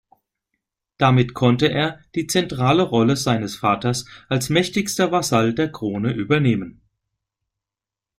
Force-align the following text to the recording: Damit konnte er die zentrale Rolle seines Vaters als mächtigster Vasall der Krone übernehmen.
Damit 0.97 1.35
konnte 1.35 1.67
er 1.67 1.99
die 2.15 2.25
zentrale 2.25 2.81
Rolle 2.81 3.15
seines 3.15 3.55
Vaters 3.55 4.07
als 4.29 4.49
mächtigster 4.49 5.11
Vasall 5.11 5.53
der 5.53 5.71
Krone 5.71 6.11
übernehmen. 6.11 6.81